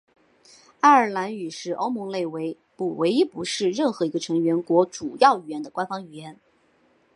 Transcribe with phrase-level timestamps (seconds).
[0.79, 2.25] 爱尔兰语是欧盟内
[2.75, 6.39] 部唯一不是任何一个成员国主要语言的官方语言。